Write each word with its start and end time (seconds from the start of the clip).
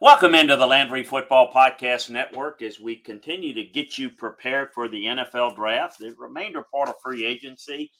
Welcome 0.00 0.34
into 0.34 0.56
the 0.56 0.66
Landry 0.66 1.02
Football 1.02 1.50
Podcast 1.54 2.10
Network 2.10 2.60
as 2.60 2.78
we 2.78 2.96
continue 2.96 3.54
to 3.54 3.64
get 3.64 3.96
you 3.96 4.10
prepared 4.10 4.68
for 4.74 4.88
the 4.88 5.04
NFL 5.04 5.56
draft, 5.56 5.98
the 5.98 6.14
remainder 6.18 6.64
part 6.70 6.90
of 6.90 6.96
free 7.02 7.24
agency. 7.24 7.90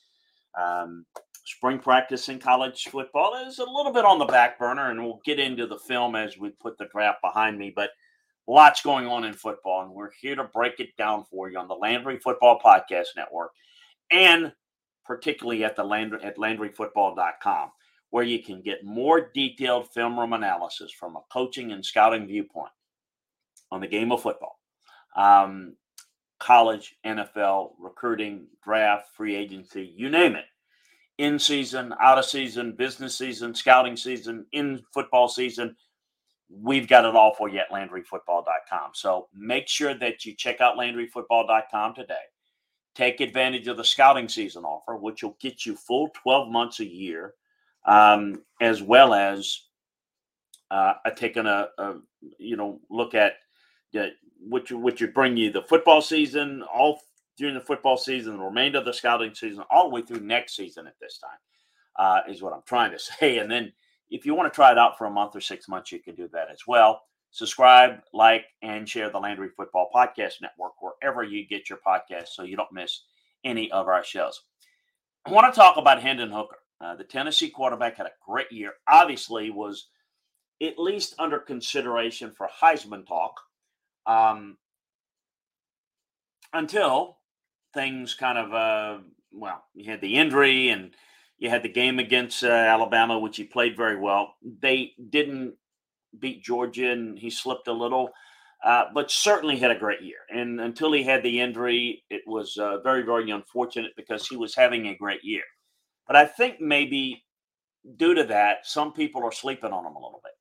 Um, 0.61 1.07
spring 1.47 1.79
practice 1.79 2.29
in 2.29 2.39
college 2.39 2.85
football 2.85 3.35
is 3.47 3.61
a 3.61 3.65
little 3.65 3.93
bit 3.93 4.05
on 4.05 4.19
the 4.19 4.27
back 4.27 4.59
burner, 4.59 4.91
and 4.91 5.03
we'll 5.03 5.23
get 5.25 5.39
into 5.39 5.67
the 5.67 5.79
film 5.79 6.17
as 6.17 6.37
we 6.37 6.51
put 6.51 6.77
the 6.77 6.89
draft 6.93 7.23
behind 7.23 7.59
me. 7.59 7.73
But 7.75 7.91
lots 8.47 8.83
going 8.83 9.07
on 9.07 9.25
in 9.25 9.33
football, 9.33 9.81
and 9.81 9.91
we're 9.91 10.11
here 10.21 10.37
to 10.37 10.45
break 10.45 10.81
it 10.81 10.95
down 10.99 11.25
for 11.31 11.51
you 11.51 11.59
on 11.59 11.67
the 11.67 11.75
Landry 11.75 12.19
Football 12.19 12.61
Podcast 12.63 13.07
Network 13.17 13.53
and 14.11 14.53
particularly 15.05 15.65
at 15.65 15.77
the 15.77 15.85
Landry 15.85 16.23
at 16.23 16.37
LandryFootball.com 16.37 17.71
where 18.17 18.25
you 18.25 18.43
can 18.43 18.63
get 18.63 18.83
more 18.83 19.31
detailed 19.35 19.93
film 19.93 20.19
room 20.19 20.33
analysis 20.33 20.91
from 20.91 21.17
a 21.17 21.21
coaching 21.31 21.73
and 21.73 21.85
scouting 21.85 22.27
viewpoint 22.27 22.73
on 23.71 23.79
the 23.79 23.87
game 23.87 24.11
of 24.11 24.23
football. 24.23 24.59
Um, 25.15 25.75
college, 26.41 26.97
NFL, 27.05 27.73
recruiting, 27.79 28.47
draft, 28.65 29.09
free 29.15 29.37
agency, 29.37 29.93
you 29.95 30.09
name 30.09 30.35
it. 30.35 30.47
In 31.19 31.39
season, 31.39 31.93
out 32.01 32.17
of 32.17 32.25
season, 32.25 32.73
business 32.73 33.19
season, 33.19 33.55
scouting 33.55 33.99
season, 33.99 34.47
in 34.53 34.83
football 34.95 35.29
season, 35.29 35.77
we've 36.49 36.89
got 36.89 37.05
it 37.05 37.15
all 37.15 37.35
for 37.35 37.51
you 37.51 37.59
at 37.59 37.71
LandryFootball.com. 37.71 38.93
So 38.95 39.29
make 39.35 39.69
sure 39.69 39.93
that 39.93 40.25
you 40.25 40.35
check 40.35 40.63
out 40.63 40.79
LandryFootball.com 40.79 41.95
today. 41.95 42.15
Take 42.95 43.21
advantage 43.21 43.69
of 43.69 43.77
the 43.77 43.85
scouting 43.85 44.31
season 44.31 44.65
offer, 44.65 44.97
which 44.97 45.23
will 45.23 45.37
get 45.39 45.67
you 45.67 45.77
full 45.77 46.09
12 46.23 46.51
months 46.51 46.81
a 46.81 46.87
year 46.87 47.35
um, 47.87 48.43
as 48.61 48.83
well 48.83 49.15
as 49.15 49.63
uh, 50.71 50.95
taking 51.17 51.47
a, 51.47 51.69
a, 51.79 51.95
you 52.39 52.57
know 52.57 52.81
look 52.91 53.15
at 53.15 53.35
the, 53.93 54.11
which 54.41 54.71
which 54.71 55.01
would 55.01 55.15
bring 55.15 55.37
you 55.37 55.51
the 55.51 55.63
football 55.63 56.03
season 56.03 56.63
all 56.63 57.01
during 57.37 57.55
the 57.55 57.61
football 57.61 57.97
season, 57.97 58.39
the 58.39 58.45
remainder 58.45 58.79
of 58.79 58.85
the 58.85 58.93
scouting 58.93 59.35
season, 59.35 59.63
all 59.71 59.89
the 59.89 59.95
way 59.95 60.03
through 60.03 60.21
next 60.21 60.57
season 60.57 60.87
at 60.87 60.99
this 61.01 61.19
time 61.19 61.39
uh, 61.99 62.21
is 62.31 62.43
what 62.43 62.53
I'm 62.53 62.63
trying 62.67 62.93
to 62.93 62.99
say. 63.21 63.39
And 63.39 63.51
then 63.51 63.73
if 64.11 64.25
you 64.25 64.35
want 64.35 64.53
to 64.53 64.55
try 64.55 64.73
it 64.73 64.79
out 64.79 64.97
for 64.99 65.07
a 65.07 65.11
month 65.11 65.37
or 65.37 65.41
six 65.41 65.69
months, 65.69 65.93
you 65.93 65.99
can 65.99 66.15
do 66.15 66.29
that 66.33 66.51
as 66.51 66.61
well. 66.67 67.03
Subscribe, 67.31 68.01
like, 68.15 68.47
and 68.63 68.89
share 68.89 69.11
the 69.11 69.19
Landry 69.19 69.51
Football 69.55 69.91
Podcast 69.95 70.41
Network 70.41 70.73
wherever 70.81 71.23
you 71.23 71.47
get 71.47 71.69
your 71.69 71.81
podcast 71.87 72.29
so 72.29 72.45
you 72.45 72.57
don't 72.57 72.73
miss 72.73 73.03
any 73.45 73.71
of 73.73 73.89
our 73.89 74.03
shows. 74.03 74.43
I 75.27 75.33
want 75.33 75.53
to 75.53 75.61
talk 75.61 75.77
about 75.77 76.01
Hendon 76.01 76.31
Hooker. 76.31 76.59
Uh, 76.81 76.95
the 76.95 77.05
Tennessee 77.05 77.51
quarterback 77.51 77.97
had 77.97 78.07
a 78.07 78.13
great 78.27 78.51
year. 78.53 78.73
Obviously, 78.89 79.51
was 79.51 79.89
at 80.63 80.79
least 80.79 81.15
under 81.19 81.39
consideration 81.39 82.33
for 82.37 82.49
Heisman 82.63 83.07
talk 83.07 83.41
um, 84.07 84.57
until 86.53 87.19
things 87.75 88.15
kind 88.15 88.39
of 88.39 88.55
uh, 88.55 89.03
well, 89.33 89.65
you 89.75 89.91
had 89.91 90.01
the 90.01 90.17
injury 90.17 90.71
and 90.71 90.95
you 91.39 91.51
had 91.51 91.63
the 91.63 91.69
game 91.69 91.99
against 91.99 92.43
uh, 92.43 92.49
Alabama, 92.49 93.19
which 93.19 93.37
he 93.37 93.45
played 93.45 93.77
very 93.77 93.97
well. 93.97 94.35
They 94.43 94.95
didn't 95.11 95.55
beat 96.19 96.43
Georgia, 96.43 96.91
and 96.91 97.19
he 97.19 97.29
slipped 97.29 97.69
a 97.69 97.73
little. 97.73 98.11
Uh, 98.65 98.85
but 98.95 99.11
certainly 99.11 99.59
had 99.59 99.71
a 99.71 99.79
great 99.79 100.01
year. 100.01 100.17
And 100.31 100.61
until 100.61 100.91
he 100.91 101.03
had 101.03 101.23
the 101.23 101.41
injury, 101.41 102.03
it 102.09 102.23
was 102.27 102.57
uh, 102.57 102.81
very, 102.81 103.03
very 103.03 103.31
unfortunate 103.31 103.93
because 103.97 104.27
he 104.27 104.37
was 104.37 104.55
having 104.55 104.89
a 104.89 104.97
great 104.97 105.23
year. 105.23 105.43
But 106.07 106.17
I 106.17 106.27
think 106.27 106.61
maybe 106.61 107.25
due 107.97 108.15
to 108.15 108.25
that, 108.25 108.67
some 108.67 108.93
people 108.93 109.23
are 109.25 109.33
sleeping 109.33 109.73
on 109.73 109.85
them 109.85 109.95
a 109.95 109.99
little 109.99 110.21
bit. 110.23 110.33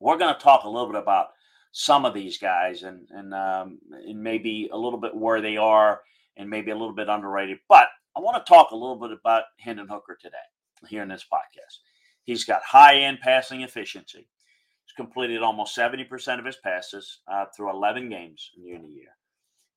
We're 0.00 0.18
going 0.18 0.34
to 0.34 0.40
talk 0.40 0.64
a 0.64 0.68
little 0.68 0.90
bit 0.90 1.00
about 1.00 1.28
some 1.72 2.04
of 2.04 2.14
these 2.14 2.38
guys 2.38 2.84
and 2.84 3.08
and 3.10 3.34
um, 3.34 3.78
and 4.06 4.22
maybe 4.22 4.68
a 4.72 4.78
little 4.78 4.98
bit 4.98 5.14
where 5.14 5.40
they 5.40 5.56
are 5.56 6.00
and 6.36 6.48
maybe 6.48 6.70
a 6.70 6.76
little 6.76 6.94
bit 6.94 7.08
underrated. 7.08 7.58
But 7.68 7.88
I 8.16 8.20
want 8.20 8.44
to 8.44 8.50
talk 8.50 8.70
a 8.70 8.76
little 8.76 8.96
bit 8.96 9.10
about 9.10 9.44
Hendon 9.58 9.88
Hooker 9.88 10.16
today 10.20 10.36
here 10.88 11.02
in 11.02 11.08
this 11.08 11.24
podcast. 11.32 11.78
He's 12.22 12.44
got 12.44 12.62
high 12.62 12.98
end 13.00 13.18
passing 13.20 13.62
efficiency. 13.62 14.28
He's 14.84 14.94
completed 14.96 15.42
almost 15.42 15.76
70% 15.76 16.38
of 16.38 16.44
his 16.44 16.56
passes 16.56 17.20
uh, 17.30 17.46
through 17.56 17.70
11 17.70 18.08
games 18.08 18.50
in 18.56 18.82
the 18.82 18.88
year. 18.88 19.16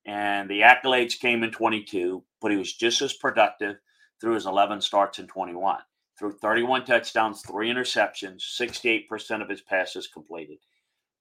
And 0.06 0.50
the 0.50 0.62
accolades 0.62 1.20
came 1.20 1.44
in 1.44 1.52
22, 1.52 2.24
but 2.42 2.52
he 2.52 2.58
was 2.58 2.74
just 2.74 3.02
as 3.02 3.14
productive 3.14 3.78
through 4.20 4.34
his 4.34 4.46
11 4.46 4.82
starts 4.82 5.20
in 5.20 5.28
21. 5.28 5.80
Through 6.18 6.34
31 6.34 6.86
touchdowns, 6.86 7.42
three 7.42 7.70
interceptions, 7.70 8.42
68% 8.60 9.42
of 9.42 9.50
his 9.50 9.62
passes 9.62 10.08
completed. 10.08 10.58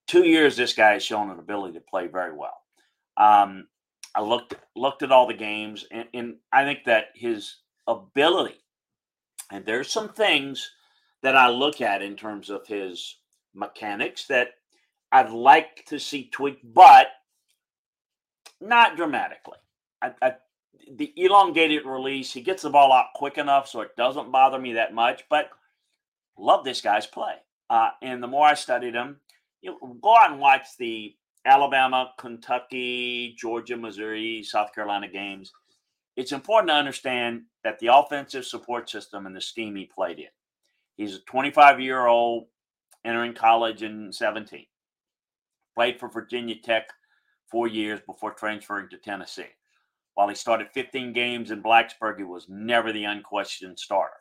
Two 0.07 0.25
years, 0.25 0.57
this 0.57 0.73
guy 0.73 0.93
has 0.93 1.05
shown 1.05 1.31
an 1.31 1.39
ability 1.39 1.75
to 1.75 1.85
play 1.85 2.07
very 2.07 2.33
well. 2.35 2.63
Um, 3.17 3.67
I 4.15 4.23
looked 4.23 4.55
looked 4.75 5.03
at 5.03 5.13
all 5.13 5.27
the 5.27 5.35
games, 5.35 5.85
and, 5.91 6.09
and 6.15 6.37
I 6.53 6.65
think 6.65 6.85
that 6.87 7.07
his 7.15 7.57
ability, 7.87 8.65
and 9.51 9.67
there's 9.67 9.91
some 9.91 10.09
things 10.09 10.71
that 11.23 11.37
I 11.37 11.49
look 11.49 11.81
at 11.81 12.03
in 12.03 12.17
terms 12.17 12.49
of 12.49 12.67
his 12.67 13.19
mechanics 13.55 14.27
that 14.29 14.51
I'd 15.13 15.31
like 15.31 15.85
to 15.87 15.99
see 15.99 16.31
tweaked, 16.31 16.65
but 16.65 17.09
not 18.61 18.97
dramatically. 18.97 19.59
I, 20.01 20.13
I 20.23 20.35
the 20.93 21.13
elongated 21.17 21.85
release, 21.85 22.33
he 22.33 22.41
gets 22.41 22.63
the 22.63 22.71
ball 22.71 22.93
out 22.93 23.07
quick 23.15 23.39
enough 23.39 23.69
so 23.69 23.81
it 23.81 23.97
doesn't 23.97 24.33
bother 24.33 24.59
me 24.59 24.75
that 24.75 24.95
much. 24.95 25.25
But 25.29 25.51
love 26.39 26.65
this 26.65 26.81
guy's 26.81 27.07
play. 27.07 27.35
Uh, 27.69 27.91
and 28.03 28.23
the 28.23 28.29
more 28.29 28.47
I 28.47 28.55
studied 28.55 28.95
him, 28.95 29.21
you 29.61 29.73
know, 29.73 29.99
go 30.01 30.17
out 30.17 30.31
and 30.31 30.41
watch 30.41 30.77
the 30.79 31.15
Alabama, 31.45 32.13
Kentucky, 32.19 33.35
Georgia, 33.39 33.77
Missouri, 33.77 34.43
South 34.43 34.73
Carolina 34.75 35.09
games. 35.09 35.53
It's 36.17 36.33
important 36.33 36.71
to 36.71 36.75
understand 36.75 37.43
that 37.65 37.79
the 37.79 37.95
offensive 37.95 38.45
support 38.45 38.89
system 38.89 39.27
and 39.27 39.35
the 39.35 39.41
scheme 39.41 39.77
he 39.77 39.85
played 39.85 40.19
in. 40.19 40.27
He's 40.97 41.17
a 41.17 41.21
25 41.21 41.81
year 41.81 42.07
old 42.07 42.47
entering 43.05 43.35
college 43.35 43.83
in 43.83 44.13
17. 44.13 44.67
Played 45.75 46.01
for 46.01 46.09
Virginia 46.09 46.57
Tech 46.63 46.89
four 47.51 47.69
years 47.69 48.01
before 48.07 48.33
transferring 48.33 48.89
to 48.89 48.97
Tennessee. 48.97 49.45
While 50.17 50.29
he 50.29 50.35
started 50.35 50.69
15 50.73 51.13
games 51.13 51.51
in 51.51 51.63
Blacksburg, 51.63 52.17
he 52.17 52.25
was 52.25 52.49
never 52.49 52.91
the 52.91 53.05
unquestioned 53.05 53.79
starter. 53.79 54.17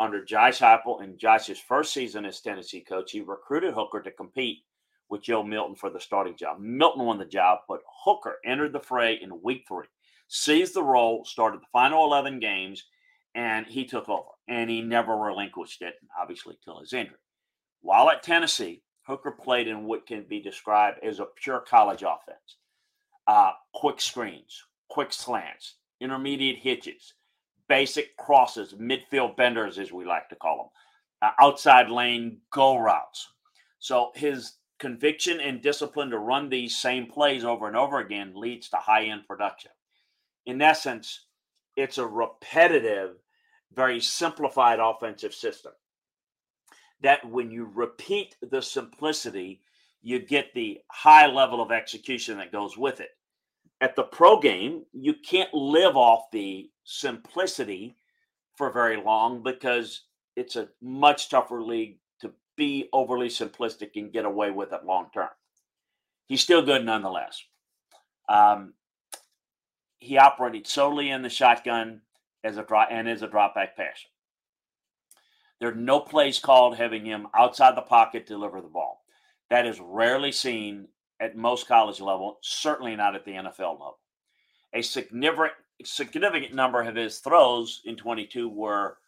Under 0.00 0.24
Josh 0.24 0.58
Heupel 0.58 1.00
in 1.00 1.16
Josh's 1.16 1.60
first 1.60 1.94
season 1.94 2.24
as 2.24 2.40
Tennessee 2.40 2.80
coach, 2.80 3.12
he 3.12 3.20
recruited 3.20 3.72
Hooker 3.72 4.02
to 4.02 4.10
compete 4.10 4.64
with 5.08 5.22
Joe 5.22 5.44
Milton 5.44 5.76
for 5.76 5.90
the 5.90 6.00
starting 6.00 6.36
job. 6.36 6.58
Milton 6.58 7.04
won 7.04 7.18
the 7.18 7.24
job, 7.24 7.60
but 7.68 7.82
Hooker 8.04 8.38
entered 8.44 8.72
the 8.72 8.80
fray 8.80 9.20
in 9.22 9.40
week 9.40 9.64
three, 9.68 9.86
seized 10.26 10.74
the 10.74 10.82
role, 10.82 11.24
started 11.24 11.60
the 11.60 11.66
final 11.72 12.04
11 12.04 12.40
games, 12.40 12.86
and 13.36 13.64
he 13.64 13.84
took 13.84 14.08
over. 14.08 14.30
And 14.48 14.68
he 14.68 14.82
never 14.82 15.16
relinquished 15.16 15.82
it, 15.82 15.94
obviously, 16.20 16.58
till 16.64 16.80
his 16.80 16.92
injury. 16.92 17.18
While 17.80 18.10
at 18.10 18.24
Tennessee, 18.24 18.82
Hooker 19.02 19.30
played 19.30 19.68
in 19.68 19.84
what 19.84 20.04
can 20.04 20.24
be 20.24 20.42
described 20.42 20.98
as 21.04 21.20
a 21.20 21.26
pure 21.36 21.60
college 21.60 22.02
offense. 22.02 22.56
Uh, 23.28 23.52
quick 23.72 24.00
screens, 24.00 24.64
quick 24.88 25.12
slants, 25.12 25.74
intermediate 26.00 26.58
hitches, 26.58 27.14
basic 27.68 28.16
crosses, 28.16 28.74
midfield 28.74 29.36
benders, 29.36 29.78
as 29.78 29.92
we 29.92 30.04
like 30.04 30.28
to 30.28 30.36
call 30.36 30.56
them, 30.56 31.30
uh, 31.30 31.44
outside 31.44 31.90
lane 31.90 32.38
go 32.50 32.78
routes. 32.78 33.28
So 33.78 34.10
his 34.14 34.54
conviction 34.78 35.40
and 35.40 35.60
discipline 35.60 36.10
to 36.10 36.18
run 36.18 36.48
these 36.48 36.76
same 36.76 37.06
plays 37.06 37.44
over 37.44 37.66
and 37.66 37.76
over 37.76 37.98
again 37.98 38.32
leads 38.34 38.68
to 38.70 38.76
high 38.76 39.04
end 39.04 39.26
production. 39.26 39.70
In 40.46 40.62
essence, 40.62 41.26
it's 41.76 41.98
a 41.98 42.06
repetitive, 42.06 43.16
very 43.72 44.00
simplified 44.00 44.78
offensive 44.80 45.34
system. 45.34 45.72
That 47.00 47.28
when 47.28 47.50
you 47.50 47.70
repeat 47.72 48.36
the 48.40 48.62
simplicity, 48.62 49.60
you 50.02 50.18
get 50.18 50.54
the 50.54 50.80
high 50.90 51.26
level 51.26 51.60
of 51.60 51.70
execution 51.70 52.38
that 52.38 52.50
goes 52.50 52.76
with 52.76 53.00
it 53.00 53.10
at 53.80 53.94
the 53.94 54.02
pro 54.02 54.40
game, 54.40 54.84
you 54.92 55.14
can't 55.14 55.52
live 55.54 55.96
off 55.96 56.30
the 56.32 56.70
simplicity 56.84 57.96
for 58.56 58.72
very 58.72 58.96
long 58.96 59.42
because 59.42 60.02
it's 60.36 60.56
a 60.56 60.68
much 60.82 61.30
tougher 61.30 61.62
league 61.62 61.98
to 62.20 62.32
be 62.56 62.88
overly 62.92 63.28
simplistic 63.28 63.90
and 63.94 64.12
get 64.12 64.24
away 64.24 64.50
with 64.50 64.72
it 64.72 64.84
long 64.84 65.06
term. 65.14 65.28
He's 66.26 66.42
still 66.42 66.62
good 66.62 66.84
nonetheless. 66.84 67.42
Um, 68.28 68.74
he 69.98 70.18
operated 70.18 70.66
solely 70.66 71.10
in 71.10 71.22
the 71.22 71.30
shotgun 71.30 72.02
as 72.44 72.56
a 72.56 72.62
drop 72.62 72.88
and 72.90 73.08
as 73.08 73.22
a 73.22 73.28
drop 73.28 73.54
back 73.54 73.76
passer. 73.76 74.08
There 75.60 75.70
are 75.70 75.74
no 75.74 76.00
plays 76.00 76.38
called 76.38 76.76
having 76.76 77.04
him 77.04 77.26
outside 77.34 77.76
the 77.76 77.82
pocket 77.82 78.26
deliver 78.26 78.60
the 78.60 78.68
ball. 78.68 79.02
That 79.50 79.66
is 79.66 79.80
rarely 79.80 80.30
seen 80.30 80.88
at 81.20 81.36
most 81.36 81.66
college 81.66 82.00
level, 82.00 82.38
certainly 82.42 82.94
not 82.96 83.14
at 83.14 83.24
the 83.24 83.32
NFL 83.32 83.72
level. 83.72 83.98
A 84.74 84.82
significant 84.82 85.52
significant 85.84 86.54
number 86.54 86.82
of 86.82 86.96
his 86.96 87.18
throws 87.20 87.82
in 87.84 87.96
22 87.96 88.48
were 88.48 88.98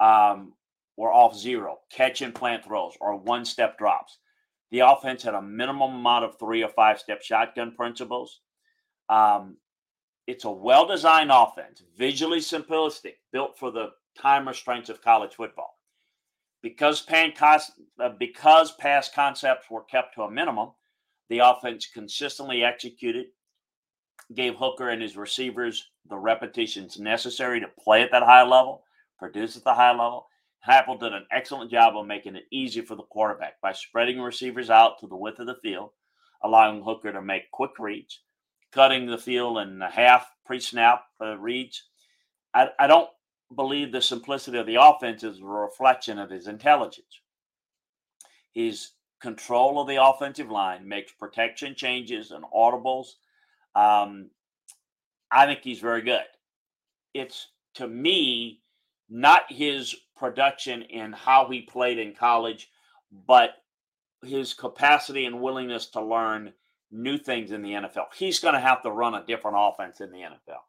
um, 0.00 0.52
were 0.96 1.12
off 1.12 1.36
zero, 1.36 1.78
catch 1.90 2.22
and 2.22 2.34
plant 2.34 2.64
throws, 2.64 2.94
or 3.00 3.16
one 3.16 3.44
step 3.44 3.78
drops. 3.78 4.18
The 4.70 4.80
offense 4.80 5.22
had 5.22 5.34
a 5.34 5.42
minimum 5.42 5.94
amount 5.94 6.24
of 6.24 6.38
three 6.38 6.62
or 6.62 6.68
five 6.68 6.98
step 6.98 7.22
shotgun 7.22 7.72
principles. 7.72 8.40
Um, 9.08 9.56
it's 10.26 10.44
a 10.44 10.50
well 10.50 10.86
designed 10.86 11.30
offense, 11.32 11.82
visually 11.96 12.40
simplistic, 12.40 13.14
built 13.32 13.58
for 13.58 13.70
the 13.70 13.90
time 14.20 14.46
restraints 14.46 14.90
of 14.90 15.02
college 15.02 15.34
football. 15.34 15.78
Because, 16.62 17.00
pan, 17.00 17.32
uh, 17.40 18.08
because 18.18 18.72
past 18.72 19.14
concepts 19.14 19.70
were 19.70 19.84
kept 19.84 20.16
to 20.16 20.22
a 20.22 20.30
minimum, 20.30 20.70
the 21.28 21.40
offense 21.40 21.88
consistently 21.92 22.64
executed, 22.64 23.26
gave 24.34 24.56
Hooker 24.56 24.90
and 24.90 25.00
his 25.00 25.16
receivers 25.16 25.90
the 26.08 26.18
repetitions 26.18 26.98
necessary 26.98 27.60
to 27.60 27.68
play 27.82 28.02
at 28.02 28.10
that 28.12 28.22
high 28.22 28.42
level, 28.42 28.82
produce 29.18 29.56
at 29.56 29.64
the 29.64 29.74
high 29.74 29.90
level. 29.90 30.26
Heupel 30.66 30.98
did 30.98 31.12
an 31.12 31.26
excellent 31.30 31.70
job 31.70 31.96
of 31.96 32.06
making 32.06 32.36
it 32.36 32.44
easy 32.50 32.80
for 32.80 32.94
the 32.94 33.04
quarterback 33.04 33.60
by 33.62 33.72
spreading 33.72 34.20
receivers 34.20 34.70
out 34.70 34.98
to 35.00 35.06
the 35.06 35.16
width 35.16 35.38
of 35.38 35.46
the 35.46 35.56
field, 35.62 35.90
allowing 36.42 36.82
Hooker 36.82 37.12
to 37.12 37.22
make 37.22 37.50
quick 37.52 37.78
reads, 37.78 38.20
cutting 38.72 39.06
the 39.06 39.18
field 39.18 39.58
in 39.58 39.80
half 39.80 40.26
pre-snap 40.44 41.04
uh, 41.22 41.36
reads. 41.38 41.84
I, 42.54 42.70
I 42.78 42.86
don't 42.86 43.08
believe 43.54 43.92
the 43.92 44.02
simplicity 44.02 44.58
of 44.58 44.66
the 44.66 44.82
offense 44.82 45.22
is 45.22 45.40
a 45.40 45.44
reflection 45.44 46.18
of 46.18 46.30
his 46.30 46.48
intelligence. 46.48 47.20
His 48.52 48.90
control 49.20 49.80
of 49.80 49.88
the 49.88 50.02
offensive 50.02 50.50
line 50.50 50.88
makes 50.88 51.12
protection 51.12 51.74
changes 51.74 52.30
and 52.30 52.44
audibles. 52.54 53.14
Um, 53.74 54.30
I 55.30 55.46
think 55.46 55.60
he's 55.62 55.80
very 55.80 56.02
good. 56.02 56.22
It's 57.14 57.48
to 57.74 57.88
me 57.88 58.60
not 59.08 59.42
his 59.48 59.94
production 60.16 60.82
in 60.82 61.12
how 61.12 61.48
he 61.48 61.62
played 61.62 61.98
in 61.98 62.14
college, 62.14 62.70
but 63.26 63.50
his 64.24 64.54
capacity 64.54 65.24
and 65.26 65.40
willingness 65.40 65.86
to 65.86 66.02
learn 66.02 66.52
new 66.90 67.18
things 67.18 67.52
in 67.52 67.62
the 67.62 67.72
NFL. 67.72 68.06
He's 68.14 68.40
going 68.40 68.54
to 68.54 68.60
have 68.60 68.82
to 68.82 68.90
run 68.90 69.14
a 69.14 69.24
different 69.26 69.56
offense 69.58 70.00
in 70.00 70.10
the 70.10 70.18
NFL. 70.18 70.60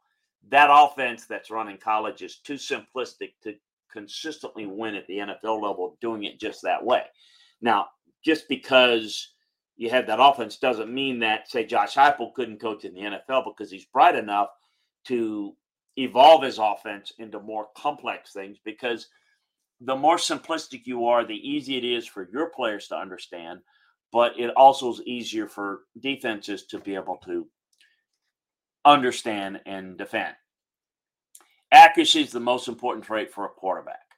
That 0.50 0.70
offense 0.72 1.26
that's 1.26 1.52
run 1.52 1.70
in 1.70 1.78
college 1.78 2.22
is 2.22 2.38
too 2.38 2.56
simplistic 2.56 3.34
to 3.44 3.56
consistently 3.92 4.66
win 4.66 4.96
at 4.96 5.08
the 5.08 5.18
NFL 5.18 5.62
level 5.62 5.98
doing 6.02 6.24
it 6.24 6.40
just 6.40 6.62
that 6.64 6.84
way. 6.84 7.04
Now, 7.62 7.88
just 8.24 8.48
because 8.50 9.34
you 9.78 9.90
have 9.90 10.08
that 10.08 10.22
offense 10.22 10.58
doesn't 10.58 10.94
mean 10.94 11.20
that, 11.20 11.50
say, 11.50 11.66
Josh 11.66 11.96
Heupel 11.96 12.34
couldn't 12.34 12.60
coach 12.60 12.84
in 12.84 12.94
the 12.94 13.02
NFL 13.02 13.46
because 13.46 13.72
he's 13.72 13.86
bright 13.86 14.16
enough 14.16 14.50
to 15.06 15.56
evolve 15.96 16.44
his 16.44 16.60
offense 16.60 17.14
into 17.18 17.40
more 17.40 17.68
complex 17.78 18.34
things 18.34 18.58
because 18.64 19.08
the 19.82 19.96
more 19.96 20.18
simplistic 20.18 20.82
you 20.86 21.06
are, 21.06 21.26
the 21.26 21.50
easier 21.50 21.78
it 21.78 21.86
is 21.86 22.06
for 22.06 22.28
your 22.32 22.50
players 22.50 22.88
to 22.90 22.98
understand, 22.98 23.60
but 24.12 24.38
it 24.38 24.50
also 24.56 24.92
is 24.92 25.02
easier 25.04 25.48
for 25.48 25.82
defenses 26.02 26.66
to 26.66 26.80
be 26.80 26.96
able 26.96 27.18
to 27.24 27.48
understand 28.84 29.62
and 29.66 29.98
defend. 29.98 30.36
Accuracy 31.72 32.22
is 32.22 32.32
the 32.32 32.40
most 32.40 32.68
important 32.68 33.06
trait 33.06 33.32
for 33.32 33.46
a 33.46 33.50
quarterback. 33.50 34.09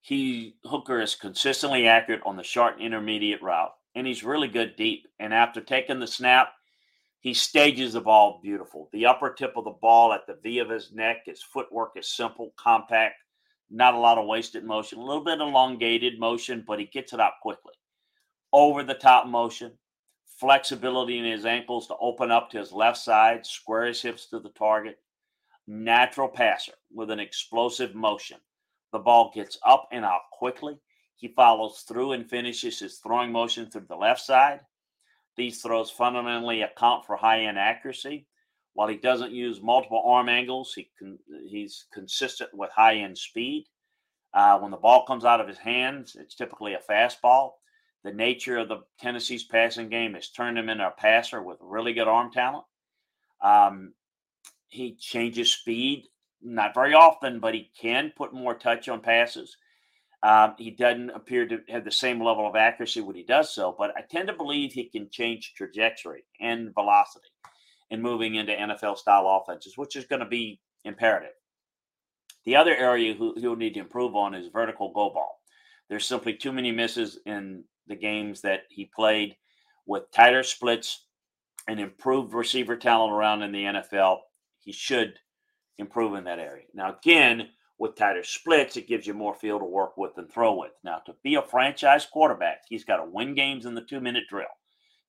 He 0.00 0.56
Hooker 0.64 1.00
is 1.00 1.14
consistently 1.14 1.86
accurate 1.86 2.22
on 2.24 2.36
the 2.36 2.42
short 2.42 2.74
and 2.74 2.82
intermediate 2.82 3.42
route, 3.42 3.72
and 3.94 4.06
he's 4.06 4.24
really 4.24 4.48
good 4.48 4.76
deep. 4.76 5.06
And 5.18 5.34
after 5.34 5.60
taking 5.60 6.00
the 6.00 6.06
snap, 6.06 6.52
he 7.20 7.34
stages 7.34 7.92
the 7.92 8.00
ball 8.00 8.40
beautiful. 8.42 8.88
The 8.92 9.06
upper 9.06 9.32
tip 9.32 9.52
of 9.56 9.64
the 9.64 9.70
ball 9.70 10.12
at 10.14 10.26
the 10.26 10.38
V 10.42 10.58
of 10.60 10.70
his 10.70 10.92
neck, 10.92 11.26
his 11.26 11.42
footwork 11.42 11.92
is 11.96 12.08
simple, 12.08 12.54
compact, 12.56 13.16
not 13.70 13.94
a 13.94 13.98
lot 13.98 14.16
of 14.16 14.26
wasted 14.26 14.64
motion, 14.64 14.98
a 14.98 15.04
little 15.04 15.22
bit 15.22 15.40
elongated 15.40 16.18
motion, 16.18 16.64
but 16.66 16.80
he 16.80 16.86
gets 16.86 17.12
it 17.12 17.20
out 17.20 17.34
quickly. 17.42 17.74
Over 18.52 18.82
the 18.82 18.94
top 18.94 19.26
motion, 19.26 19.72
flexibility 20.38 21.18
in 21.18 21.26
his 21.26 21.44
ankles 21.44 21.86
to 21.88 21.96
open 22.00 22.30
up 22.30 22.50
to 22.50 22.58
his 22.58 22.72
left 22.72 22.96
side, 22.96 23.44
square 23.44 23.84
his 23.84 24.00
hips 24.00 24.26
to 24.30 24.40
the 24.40 24.48
target. 24.48 24.98
Natural 25.66 26.26
passer 26.26 26.72
with 26.90 27.10
an 27.10 27.20
explosive 27.20 27.94
motion. 27.94 28.38
The 28.92 28.98
ball 28.98 29.30
gets 29.34 29.58
up 29.64 29.88
and 29.92 30.04
out 30.04 30.22
quickly. 30.32 30.78
He 31.16 31.28
follows 31.28 31.84
through 31.86 32.12
and 32.12 32.28
finishes 32.28 32.78
his 32.78 32.98
throwing 32.98 33.30
motion 33.30 33.70
through 33.70 33.86
the 33.88 33.96
left 33.96 34.20
side. 34.20 34.60
These 35.36 35.62
throws 35.62 35.90
fundamentally 35.90 36.62
account 36.62 37.06
for 37.06 37.16
high 37.16 37.44
end 37.44 37.58
accuracy. 37.58 38.26
While 38.74 38.88
he 38.88 38.96
doesn't 38.96 39.32
use 39.32 39.62
multiple 39.62 40.02
arm 40.04 40.28
angles, 40.28 40.72
he 40.74 40.90
he's 41.48 41.86
consistent 41.92 42.50
with 42.54 42.70
high 42.70 42.96
end 42.96 43.18
speed. 43.18 43.66
Uh, 44.32 44.58
when 44.58 44.70
the 44.70 44.76
ball 44.76 45.04
comes 45.06 45.24
out 45.24 45.40
of 45.40 45.48
his 45.48 45.58
hands, 45.58 46.16
it's 46.18 46.34
typically 46.34 46.74
a 46.74 46.78
fastball. 46.78 47.52
The 48.04 48.12
nature 48.12 48.58
of 48.58 48.68
the 48.68 48.78
Tennessee's 48.98 49.44
passing 49.44 49.88
game 49.88 50.14
has 50.14 50.30
turned 50.30 50.56
him 50.56 50.68
into 50.68 50.86
a 50.86 50.92
passer 50.92 51.42
with 51.42 51.58
really 51.60 51.92
good 51.92 52.08
arm 52.08 52.30
talent. 52.32 52.64
Um, 53.42 53.92
he 54.68 54.94
changes 54.94 55.50
speed, 55.50 56.06
not 56.42 56.74
very 56.74 56.94
often, 56.94 57.40
but 57.40 57.54
he 57.54 57.70
can 57.80 58.12
put 58.16 58.32
more 58.32 58.54
touch 58.54 58.88
on 58.88 59.00
passes. 59.00 59.56
Um, 60.22 60.54
he 60.58 60.70
doesn't 60.70 61.10
appear 61.10 61.46
to 61.46 61.60
have 61.68 61.84
the 61.84 61.90
same 61.90 62.22
level 62.22 62.46
of 62.46 62.54
accuracy 62.54 63.00
when 63.00 63.16
he 63.16 63.24
does 63.24 63.54
so, 63.54 63.74
but 63.78 63.92
I 63.96 64.02
tend 64.10 64.28
to 64.28 64.34
believe 64.34 64.72
he 64.72 64.84
can 64.84 65.08
change 65.10 65.54
trajectory 65.56 66.24
and 66.40 66.74
velocity 66.74 67.28
in 67.90 68.02
moving 68.02 68.34
into 68.34 68.52
NFL 68.52 68.98
style 68.98 69.42
offenses, 69.42 69.76
which 69.76 69.96
is 69.96 70.04
going 70.04 70.20
to 70.20 70.26
be 70.26 70.60
imperative. 70.84 71.32
The 72.44 72.56
other 72.56 72.74
area 72.74 73.14
he'll 73.14 73.56
need 73.56 73.74
to 73.74 73.80
improve 73.80 74.14
on 74.14 74.34
is 74.34 74.48
vertical 74.48 74.92
go 74.92 75.10
ball. 75.10 75.40
There's 75.88 76.06
simply 76.06 76.34
too 76.34 76.52
many 76.52 76.70
misses 76.70 77.18
in 77.26 77.64
the 77.86 77.96
games 77.96 78.42
that 78.42 78.60
he 78.68 78.90
played 78.94 79.36
with 79.86 80.10
tighter 80.12 80.42
splits 80.42 81.06
and 81.66 81.80
improved 81.80 82.32
receiver 82.32 82.76
talent 82.76 83.12
around 83.12 83.42
in 83.42 83.52
the 83.52 83.64
NFL. 83.64 84.18
He 84.60 84.72
should 84.72 85.14
improve 85.80 86.14
in 86.14 86.24
that 86.24 86.38
area. 86.38 86.64
Now, 86.74 86.96
again, 86.96 87.48
with 87.78 87.96
tighter 87.96 88.22
splits, 88.22 88.76
it 88.76 88.86
gives 88.86 89.06
you 89.06 89.14
more 89.14 89.34
field 89.34 89.62
to 89.62 89.66
work 89.66 89.96
with 89.96 90.12
and 90.18 90.30
throw 90.30 90.54
with. 90.54 90.72
Now, 90.84 90.98
to 91.06 91.14
be 91.24 91.34
a 91.36 91.42
franchise 91.42 92.06
quarterback, 92.06 92.62
he's 92.68 92.84
got 92.84 92.98
to 92.98 93.10
win 93.10 93.34
games 93.34 93.66
in 93.66 93.74
the 93.74 93.80
two 93.80 94.00
minute 94.00 94.24
drill. 94.28 94.44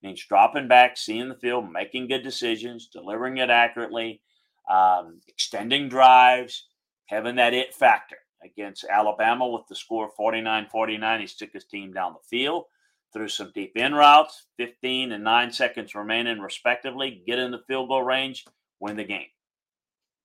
It 0.02 0.06
means 0.06 0.24
dropping 0.26 0.68
back, 0.68 0.96
seeing 0.96 1.28
the 1.28 1.36
field, 1.36 1.70
making 1.70 2.08
good 2.08 2.22
decisions, 2.22 2.88
delivering 2.88 3.36
it 3.36 3.50
accurately, 3.50 4.22
um, 4.70 5.20
extending 5.28 5.88
drives, 5.88 6.66
having 7.06 7.36
that 7.36 7.54
it 7.54 7.74
factor. 7.74 8.16
Against 8.44 8.84
Alabama 8.90 9.46
with 9.46 9.68
the 9.68 9.76
score 9.76 10.10
49 10.16 10.66
49, 10.68 11.20
he 11.20 11.26
took 11.26 11.52
his 11.52 11.64
team 11.64 11.92
down 11.92 12.14
the 12.14 12.28
field 12.28 12.64
through 13.12 13.28
some 13.28 13.52
deep 13.54 13.72
in 13.76 13.94
routes, 13.94 14.46
15 14.56 15.12
and 15.12 15.22
9 15.22 15.52
seconds 15.52 15.94
remaining, 15.94 16.40
respectively, 16.40 17.22
get 17.26 17.38
in 17.38 17.50
the 17.50 17.62
field 17.68 17.88
goal 17.88 18.02
range, 18.02 18.44
win 18.80 18.96
the 18.96 19.04
game. 19.04 19.28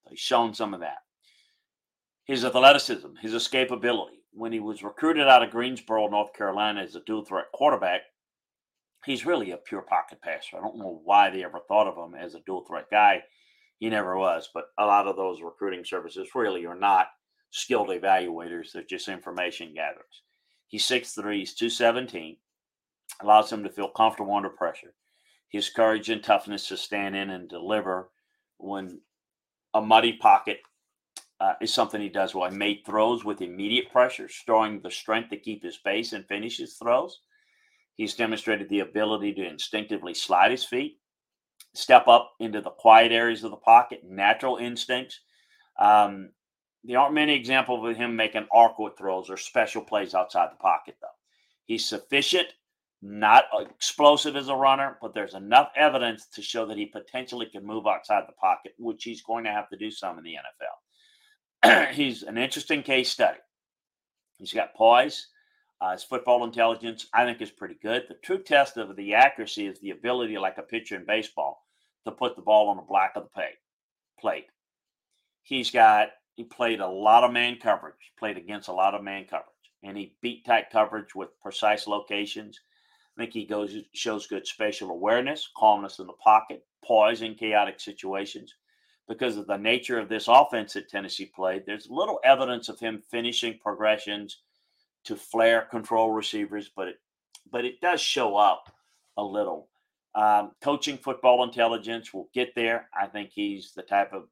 He's 0.09 0.19
shown 0.19 0.53
some 0.53 0.73
of 0.73 0.79
that 0.81 0.97
his 2.27 2.43
athleticism, 2.43 3.15
his 3.21 3.33
escapability. 3.33 4.19
When 4.33 4.51
he 4.51 4.59
was 4.59 4.83
recruited 4.83 5.27
out 5.27 5.43
of 5.43 5.49
Greensboro, 5.49 6.09
North 6.09 6.33
Carolina, 6.33 6.81
as 6.81 6.95
a 6.95 6.99
dual 6.99 7.25
threat 7.25 7.45
quarterback, 7.53 8.01
he's 9.05 9.25
really 9.25 9.51
a 9.51 9.57
pure 9.57 9.81
pocket 9.81 10.21
passer. 10.21 10.57
I 10.57 10.61
don't 10.61 10.77
know 10.77 11.01
why 11.05 11.29
they 11.29 11.43
ever 11.43 11.61
thought 11.67 11.87
of 11.87 11.97
him 11.97 12.15
as 12.15 12.35
a 12.35 12.41
dual 12.41 12.65
threat 12.65 12.85
guy. 12.91 13.23
He 13.79 13.89
never 13.89 14.17
was, 14.17 14.49
but 14.53 14.65
a 14.77 14.85
lot 14.85 15.07
of 15.07 15.15
those 15.15 15.41
recruiting 15.41 15.85
services 15.85 16.27
really 16.35 16.65
are 16.65 16.75
not 16.75 17.07
skilled 17.51 17.89
evaluators. 17.89 18.73
They're 18.73 18.83
just 18.83 19.07
information 19.07 19.73
gatherers. 19.73 20.23
He's 20.67 20.85
6'3, 20.85 21.37
he's 21.37 21.53
217, 21.53 22.37
allows 23.21 23.51
him 23.51 23.63
to 23.63 23.69
feel 23.69 23.87
comfortable 23.87 24.35
under 24.35 24.49
pressure. 24.49 24.93
His 25.49 25.69
courage 25.69 26.09
and 26.09 26.21
toughness 26.21 26.67
to 26.67 26.75
stand 26.75 27.15
in 27.15 27.29
and 27.29 27.47
deliver 27.47 28.09
when 28.57 28.99
a 29.73 29.81
muddy 29.81 30.13
pocket 30.13 30.59
uh, 31.39 31.53
is 31.61 31.73
something 31.73 32.01
he 32.01 32.09
does 32.09 32.33
well. 32.33 32.49
He 32.49 32.57
made 32.57 32.83
throws 32.85 33.23
with 33.23 33.41
immediate 33.41 33.91
pressure, 33.91 34.27
showing 34.27 34.81
the 34.81 34.91
strength 34.91 35.29
to 35.29 35.37
keep 35.37 35.63
his 35.63 35.77
pace 35.77 36.13
and 36.13 36.25
finish 36.25 36.57
his 36.57 36.75
throws. 36.75 37.21
He's 37.95 38.15
demonstrated 38.15 38.69
the 38.69 38.81
ability 38.81 39.33
to 39.33 39.47
instinctively 39.47 40.13
slide 40.13 40.51
his 40.51 40.63
feet, 40.63 40.99
step 41.73 42.07
up 42.07 42.33
into 42.39 42.61
the 42.61 42.69
quiet 42.69 43.11
areas 43.11 43.43
of 43.43 43.51
the 43.51 43.57
pocket, 43.57 44.01
natural 44.03 44.57
instincts. 44.57 45.19
Um, 45.79 46.31
there 46.83 46.99
aren't 46.99 47.13
many 47.13 47.33
examples 47.33 47.87
of 47.87 47.97
him 47.97 48.15
making 48.15 48.47
awkward 48.51 48.97
throws 48.97 49.29
or 49.29 49.37
special 49.37 49.81
plays 49.81 50.13
outside 50.13 50.51
the 50.51 50.57
pocket, 50.57 50.95
though. 51.01 51.07
He's 51.65 51.85
sufficient, 51.85 52.47
not 53.01 53.45
explosive 53.69 54.35
as 54.35 54.49
a 54.49 54.55
runner, 54.55 54.97
but 55.01 55.13
there's 55.13 55.35
enough 55.35 55.69
evidence 55.75 56.27
to 56.33 56.41
show 56.41 56.65
that 56.65 56.77
he 56.77 56.87
potentially 56.87 57.45
can 57.45 57.65
move 57.65 57.85
outside 57.85 58.23
the 58.27 58.33
pocket, 58.33 58.73
which 58.77 59.03
he's 59.03 59.21
going 59.21 59.43
to 59.43 59.51
have 59.51 59.69
to 59.69 59.77
do 59.77 59.91
some 59.91 60.17
in 60.17 60.23
the 60.23 60.35
NFL. 61.63 61.91
he's 61.93 62.23
an 62.23 62.37
interesting 62.37 62.83
case 62.83 63.09
study. 63.09 63.39
He's 64.37 64.53
got 64.53 64.75
poise. 64.75 65.27
Uh, 65.79 65.91
his 65.91 66.03
football 66.03 66.43
intelligence, 66.43 67.07
I 67.13 67.25
think, 67.25 67.41
is 67.41 67.51
pretty 67.51 67.77
good. 67.81 68.05
The 68.07 68.15
true 68.15 68.41
test 68.41 68.77
of 68.77 68.95
the 68.95 69.13
accuracy 69.13 69.67
is 69.67 69.79
the 69.79 69.91
ability, 69.91 70.37
like 70.37 70.57
a 70.57 70.63
pitcher 70.63 70.95
in 70.95 71.05
baseball, 71.05 71.63
to 72.05 72.11
put 72.11 72.35
the 72.35 72.41
ball 72.41 72.69
on 72.69 72.77
the 72.77 72.83
black 72.83 73.11
of 73.15 73.23
the 73.23 73.43
plate. 74.19 74.45
He's 75.43 75.69
got, 75.69 76.09
he 76.35 76.43
played 76.43 76.79
a 76.79 76.87
lot 76.87 77.23
of 77.23 77.31
man 77.31 77.57
coverage, 77.61 78.13
played 78.17 78.37
against 78.37 78.69
a 78.69 78.73
lot 78.73 78.95
of 78.95 79.03
man 79.03 79.25
coverage, 79.25 79.45
and 79.83 79.95
he 79.95 80.15
beat 80.21 80.45
tight 80.45 80.71
coverage 80.71 81.13
with 81.13 81.39
precise 81.41 81.85
locations. 81.85 82.59
Think 83.17 83.33
he 83.33 83.45
goes 83.45 83.75
shows 83.93 84.27
good 84.27 84.45
spatial 84.45 84.91
awareness, 84.91 85.49
calmness 85.57 85.99
in 85.99 86.07
the 86.07 86.13
pocket, 86.13 86.63
poise 86.85 87.23
in 87.23 87.33
chaotic 87.33 87.79
situations. 87.79 88.53
Because 89.07 89.37
of 89.37 89.47
the 89.47 89.57
nature 89.57 89.97
of 89.97 90.09
this 90.09 90.27
offense 90.27 90.73
that 90.73 90.89
Tennessee 90.89 91.31
played, 91.33 91.63
there's 91.65 91.89
little 91.89 92.19
evidence 92.23 92.69
of 92.69 92.79
him 92.79 93.01
finishing 93.09 93.57
progressions 93.57 94.41
to 95.05 95.15
flare 95.15 95.61
control 95.61 96.11
receivers, 96.11 96.69
but 96.75 96.89
it 96.89 96.97
but 97.49 97.65
it 97.65 97.81
does 97.81 98.01
show 98.01 98.35
up 98.35 98.71
a 99.17 99.23
little. 99.23 99.69
Um, 100.13 100.51
coaching 100.61 100.97
football 100.97 101.43
intelligence 101.43 102.13
will 102.13 102.29
get 102.33 102.53
there. 102.55 102.89
I 102.99 103.07
think 103.07 103.31
he's 103.33 103.71
the 103.73 103.83
type 103.83 104.13
of 104.13 104.25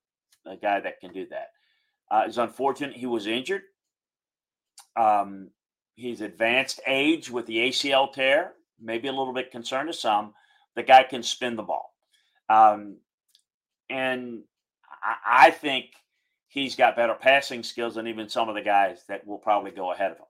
a 0.46 0.58
guy 0.58 0.80
that 0.80 1.00
can 1.00 1.14
do 1.14 1.26
that. 1.28 1.48
Uh, 2.12 2.24
it's 2.28 2.38
unfortunate 2.38 2.96
he 2.96 3.06
was 3.06 3.28
injured. 3.28 3.64
Um, 4.96 5.50
he's 5.96 6.22
advanced 6.22 6.82
age 6.86 7.30
with 7.32 7.46
the 7.46 7.58
ACL 7.58 8.12
tear, 8.12 8.54
maybe 8.82 9.08
a 9.08 9.14
little 9.14 9.34
bit 9.34 9.52
concerned 9.52 9.88
to 9.88 9.94
some. 9.94 10.34
The 10.76 10.84
guy 10.84 11.04
can 11.04 11.24
spin 11.24 11.56
the 11.56 11.64
ball. 11.64 11.94
Um, 12.50 12.98
and 13.90 14.44
I, 15.04 15.48
I 15.48 15.52
think 15.52 15.88
he's 16.48 16.76
got 16.76 16.96
better 16.96 17.14
passing 17.14 17.64
skills 17.64 17.96
than 17.96 18.08
even 18.08 18.30
some 18.30 18.50
of 18.50 18.56
the 18.56 18.62
guys 18.62 19.04
that 19.08 19.26
will 19.26 19.38
probably 19.38 19.72
go 19.72 19.92
ahead 19.92 20.12
of 20.12 20.18
him. 20.18 20.26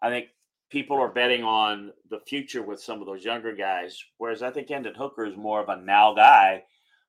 I 0.00 0.08
think 0.08 0.28
people 0.70 0.98
are 0.98 1.08
betting 1.08 1.44
on 1.44 1.92
the 2.10 2.20
future 2.20 2.62
with 2.62 2.80
some 2.80 3.00
of 3.00 3.06
those 3.06 3.24
younger 3.24 3.54
guys, 3.54 4.02
whereas 4.18 4.42
I 4.42 4.50
think 4.50 4.68
Hendon 4.68 4.94
Hooker 4.94 5.26
is 5.26 5.36
more 5.36 5.60
of 5.60 5.68
a 5.68 5.76
now 5.76 6.14
guy. 6.14 6.64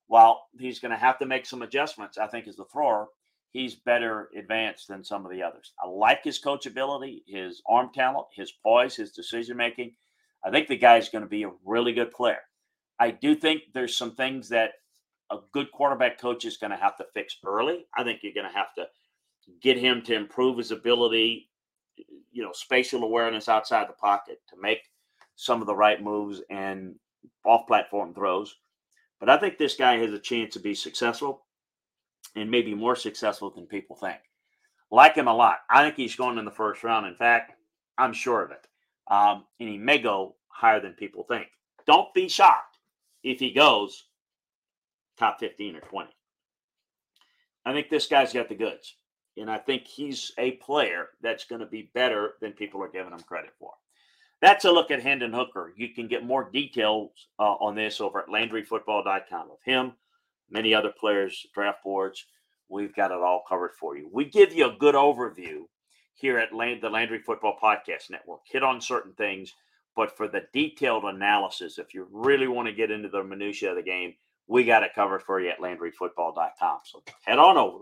While 0.07 0.43
he's 0.59 0.79
going 0.79 0.91
to 0.91 0.97
have 0.97 1.17
to 1.19 1.25
make 1.25 1.45
some 1.45 1.61
adjustments, 1.61 2.17
I 2.17 2.27
think 2.27 2.47
as 2.47 2.57
the 2.57 2.65
thrower, 2.65 3.07
he's 3.51 3.75
better 3.75 4.29
advanced 4.37 4.89
than 4.89 5.03
some 5.03 5.25
of 5.25 5.31
the 5.31 5.41
others. 5.41 5.71
I 5.81 5.87
like 5.87 6.23
his 6.23 6.41
coachability, 6.41 7.21
his 7.25 7.61
arm 7.67 7.89
talent, 7.95 8.27
his 8.35 8.51
poise, 8.51 8.95
his 8.95 9.13
decision 9.13 9.55
making. 9.57 9.93
I 10.45 10.51
think 10.51 10.67
the 10.67 10.77
guy's 10.77 11.09
going 11.09 11.23
to 11.23 11.29
be 11.29 11.43
a 11.43 11.51
really 11.65 11.93
good 11.93 12.11
player. 12.11 12.41
I 12.99 13.11
do 13.11 13.35
think 13.35 13.61
there's 13.73 13.97
some 13.97 14.15
things 14.15 14.49
that 14.49 14.71
a 15.31 15.37
good 15.51 15.71
quarterback 15.71 16.19
coach 16.19 16.45
is 16.45 16.57
going 16.57 16.71
to 16.71 16.77
have 16.77 16.97
to 16.97 17.05
fix 17.13 17.37
early. 17.45 17.85
I 17.95 18.03
think 18.03 18.19
you're 18.21 18.33
going 18.33 18.49
to 18.49 18.57
have 18.57 18.73
to 18.77 18.87
get 19.61 19.77
him 19.77 20.01
to 20.03 20.15
improve 20.15 20.57
his 20.57 20.71
ability, 20.71 21.49
you 22.31 22.43
know, 22.43 22.51
spatial 22.53 23.03
awareness 23.03 23.49
outside 23.49 23.87
the 23.87 23.93
pocket 23.93 24.39
to 24.49 24.55
make 24.61 24.79
some 25.35 25.61
of 25.61 25.67
the 25.67 25.75
right 25.75 26.01
moves 26.01 26.41
and 26.49 26.95
off 27.45 27.67
platform 27.67 28.13
throws. 28.13 28.55
But 29.19 29.29
I 29.29 29.37
think 29.37 29.57
this 29.57 29.75
guy 29.75 29.97
has 29.97 30.13
a 30.13 30.19
chance 30.19 30.53
to 30.53 30.59
be 30.59 30.75
successful 30.75 31.45
and 32.35 32.49
maybe 32.49 32.73
more 32.73 32.95
successful 32.95 33.49
than 33.49 33.65
people 33.65 33.95
think. 33.95 34.19
Like 34.91 35.15
him 35.15 35.27
a 35.27 35.33
lot. 35.33 35.59
I 35.69 35.83
think 35.83 35.95
he's 35.95 36.15
going 36.15 36.37
in 36.37 36.45
the 36.45 36.51
first 36.51 36.83
round. 36.83 37.07
In 37.07 37.15
fact, 37.15 37.53
I'm 37.97 38.13
sure 38.13 38.43
of 38.43 38.51
it. 38.51 38.67
Um, 39.09 39.45
and 39.59 39.69
he 39.69 39.77
may 39.77 39.97
go 39.97 40.35
higher 40.47 40.79
than 40.79 40.93
people 40.93 41.23
think. 41.23 41.47
Don't 41.85 42.13
be 42.13 42.29
shocked 42.29 42.77
if 43.23 43.39
he 43.39 43.51
goes 43.51 44.05
top 45.17 45.39
15 45.39 45.75
or 45.75 45.81
20. 45.81 46.09
I 47.65 47.73
think 47.73 47.89
this 47.89 48.07
guy's 48.07 48.33
got 48.33 48.49
the 48.49 48.55
goods. 48.55 48.95
And 49.37 49.49
I 49.49 49.57
think 49.57 49.87
he's 49.87 50.31
a 50.37 50.51
player 50.51 51.07
that's 51.21 51.45
going 51.45 51.61
to 51.61 51.67
be 51.67 51.89
better 51.93 52.33
than 52.41 52.51
people 52.51 52.83
are 52.83 52.89
giving 52.89 53.13
him 53.13 53.19
credit 53.21 53.51
for. 53.59 53.71
That's 54.41 54.65
a 54.65 54.71
look 54.71 54.91
at 54.91 55.01
Hendon 55.01 55.33
Hooker. 55.33 55.73
You 55.75 55.89
can 55.89 56.07
get 56.07 56.25
more 56.25 56.49
details 56.51 57.11
uh, 57.39 57.55
on 57.59 57.75
this 57.75 58.01
over 58.01 58.19
at 58.19 58.27
LandryFootball.com 58.27 59.51
of 59.51 59.57
him, 59.63 59.93
many 60.49 60.73
other 60.73 60.91
players, 60.91 61.47
draft 61.55 61.79
boards. 61.83 62.25
We've 62.69 62.93
got 62.93 63.11
it 63.11 63.17
all 63.17 63.43
covered 63.47 63.71
for 63.79 63.97
you. 63.97 64.09
We 64.11 64.25
give 64.25 64.53
you 64.53 64.69
a 64.69 64.77
good 64.77 64.95
overview 64.95 65.61
here 66.13 66.37
at 66.37 66.53
Land, 66.53 66.81
the 66.81 66.89
Landry 66.89 67.19
Football 67.19 67.57
Podcast 67.61 68.09
Network. 68.09 68.41
Hit 68.45 68.63
on 68.63 68.81
certain 68.81 69.13
things, 69.13 69.53
but 69.95 70.15
for 70.15 70.27
the 70.27 70.43
detailed 70.53 71.03
analysis, 71.03 71.77
if 71.77 71.93
you 71.93 72.07
really 72.11 72.47
want 72.47 72.67
to 72.67 72.73
get 72.73 72.91
into 72.91 73.09
the 73.09 73.23
minutia 73.23 73.71
of 73.71 73.75
the 73.75 73.83
game, 73.83 74.13
we 74.47 74.63
got 74.63 74.83
it 74.83 74.95
covered 74.95 75.23
for 75.23 75.39
you 75.39 75.49
at 75.49 75.59
LandryFootball.com. 75.59 76.79
So 76.83 77.03
head 77.23 77.39
on 77.39 77.57
over, 77.57 77.79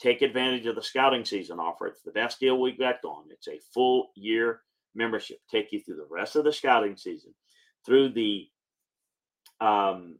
take 0.00 0.22
advantage 0.22 0.66
of 0.66 0.76
the 0.76 0.82
scouting 0.82 1.24
season 1.24 1.58
offer. 1.58 1.86
It's 1.86 2.02
the 2.02 2.12
best 2.12 2.40
deal 2.40 2.60
we've 2.60 2.78
got 2.78 3.02
going. 3.02 3.26
It's 3.30 3.48
a 3.48 3.60
full 3.72 4.10
year 4.14 4.60
membership, 4.94 5.38
take 5.50 5.72
you 5.72 5.80
through 5.80 5.96
the 5.96 6.08
rest 6.10 6.36
of 6.36 6.44
the 6.44 6.52
scouting 6.52 6.96
season, 6.96 7.34
through 7.84 8.10
the 8.10 8.48
um, 9.60 10.16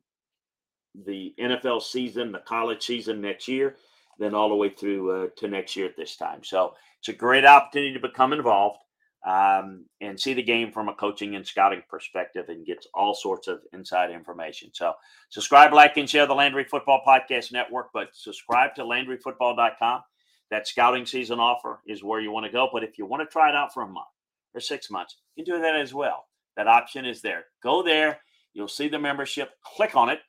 the 1.04 1.34
NFL 1.38 1.82
season, 1.82 2.32
the 2.32 2.40
college 2.40 2.84
season 2.84 3.20
next 3.20 3.46
year, 3.46 3.76
then 4.18 4.34
all 4.34 4.48
the 4.48 4.54
way 4.54 4.70
through 4.70 5.10
uh, 5.10 5.28
to 5.36 5.48
next 5.48 5.76
year 5.76 5.86
at 5.86 5.96
this 5.96 6.16
time. 6.16 6.42
So 6.42 6.74
it's 6.98 7.08
a 7.08 7.12
great 7.12 7.44
opportunity 7.44 7.94
to 7.94 8.00
become 8.00 8.32
involved 8.32 8.78
um, 9.26 9.84
and 10.00 10.18
see 10.18 10.34
the 10.34 10.42
game 10.42 10.72
from 10.72 10.88
a 10.88 10.94
coaching 10.94 11.36
and 11.36 11.46
scouting 11.46 11.82
perspective 11.88 12.46
and 12.48 12.66
gets 12.66 12.86
all 12.94 13.14
sorts 13.14 13.48
of 13.48 13.60
inside 13.72 14.10
information. 14.10 14.70
So 14.72 14.94
subscribe, 15.30 15.72
like, 15.72 15.96
and 15.96 16.08
share 16.08 16.26
the 16.26 16.34
Landry 16.34 16.64
Football 16.64 17.02
Podcast 17.06 17.52
Network, 17.52 17.88
but 17.92 18.08
subscribe 18.12 18.74
to 18.76 18.82
LandryFootball.com. 18.82 20.02
That 20.50 20.66
scouting 20.66 21.04
season 21.04 21.40
offer 21.40 21.80
is 21.86 22.02
where 22.02 22.20
you 22.20 22.32
want 22.32 22.46
to 22.46 22.52
go. 22.52 22.68
But 22.72 22.82
if 22.82 22.96
you 22.96 23.06
want 23.06 23.22
to 23.22 23.30
try 23.30 23.50
it 23.50 23.54
out 23.54 23.74
for 23.74 23.82
a 23.82 23.88
month 23.88 24.06
or 24.54 24.60
six 24.60 24.90
months, 24.90 25.18
you 25.36 25.44
can 25.44 25.56
do 25.56 25.60
that 25.60 25.76
as 25.76 25.92
well. 25.92 26.24
That 26.56 26.68
option 26.68 27.04
is 27.04 27.20
there. 27.20 27.44
Go 27.62 27.82
there. 27.82 28.20
You'll 28.54 28.66
see 28.66 28.88
the 28.88 28.98
membership. 28.98 29.50
Click 29.76 29.94
on 29.94 30.08
it 30.08 30.20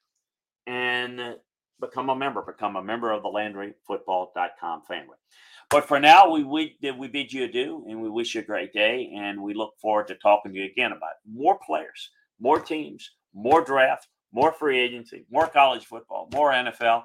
and 0.67 1.35
become 1.79 2.09
a 2.09 2.15
member. 2.15 2.41
Become 2.41 2.75
a 2.75 2.83
member 2.83 3.11
of 3.11 3.23
the 3.23 3.29
LandryFootball.com 3.29 4.83
family. 4.87 5.17
But 5.69 5.87
for 5.87 5.99
now, 5.99 6.29
we, 6.31 6.43
we, 6.43 6.77
we 6.97 7.07
bid 7.07 7.31
you 7.31 7.43
adieu 7.43 7.85
and 7.87 8.01
we 8.01 8.09
wish 8.09 8.33
you 8.33 8.41
a 8.41 8.43
great 8.43 8.73
day. 8.73 9.11
And 9.15 9.41
we 9.41 9.53
look 9.53 9.73
forward 9.81 10.07
to 10.07 10.15
talking 10.15 10.51
to 10.51 10.57
you 10.57 10.65
again 10.65 10.91
about 10.91 11.13
more 11.31 11.59
players, 11.65 12.09
more 12.39 12.59
teams, 12.59 13.11
more 13.33 13.63
draft, 13.63 14.07
more 14.31 14.51
free 14.51 14.79
agency, 14.79 15.25
more 15.29 15.47
college 15.47 15.85
football, 15.85 16.29
more 16.33 16.51
NFL 16.51 17.03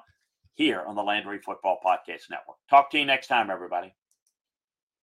here 0.55 0.83
on 0.87 0.95
the 0.95 1.03
Landry 1.03 1.39
Football 1.39 1.79
Podcast 1.85 2.31
Network. 2.31 2.57
Talk 2.71 2.91
to 2.91 2.99
you 2.99 3.05
next 3.05 3.27
time, 3.27 3.51
everybody. 3.51 3.95